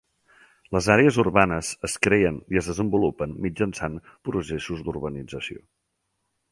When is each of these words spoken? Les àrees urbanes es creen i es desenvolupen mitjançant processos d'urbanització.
Les 0.75 0.85
àrees 0.93 1.19
urbanes 1.23 1.69
es 1.89 1.97
creen 2.07 2.39
i 2.55 2.59
es 2.63 2.71
desenvolupen 2.73 3.37
mitjançant 3.47 4.01
processos 4.31 4.85
d'urbanització. 4.89 5.65